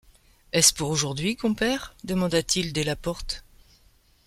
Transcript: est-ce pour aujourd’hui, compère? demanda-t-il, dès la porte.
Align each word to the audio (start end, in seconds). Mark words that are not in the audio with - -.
est-ce 0.51 0.73
pour 0.73 0.89
aujourd’hui, 0.89 1.35
compère? 1.35 1.95
demanda-t-il, 2.03 2.73
dès 2.73 2.83
la 2.83 2.95
porte. 2.95 3.45